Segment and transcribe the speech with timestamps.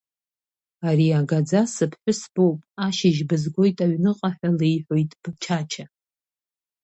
[0.87, 5.09] Ари агаӡа сыԥҳәыс боуп, ашьыжь бызгоит аҩныҟа ҳәа леиҳәоит
[5.43, 5.85] Чача.